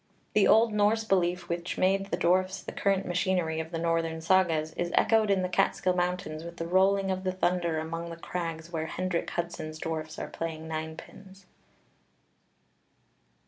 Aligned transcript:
The 0.33 0.47
old 0.47 0.73
Norse 0.73 1.03
belief 1.03 1.47
which 1.47 1.77
made 1.77 2.07
the 2.07 2.17
dwarfs 2.17 2.63
the 2.63 2.71
current 2.71 3.05
machinery 3.05 3.59
of 3.59 3.69
the 3.69 3.77
northern 3.77 4.19
Sagas 4.19 4.73
is 4.73 4.91
echoed 4.95 5.29
in 5.29 5.43
the 5.43 5.47
Catskill 5.47 5.95
Mountains 5.95 6.43
with 6.43 6.57
the 6.57 6.65
rolling 6.65 7.11
of 7.11 7.23
the 7.23 7.31
thunder 7.31 7.77
among 7.77 8.09
the 8.09 8.17
crags 8.17 8.71
where 8.73 8.87
Hendrik 8.87 9.29
Hudson's 9.29 9.77
dwarfs 9.77 10.17
are 10.17 10.27
playing 10.27 10.67
ninepins. 10.67 11.45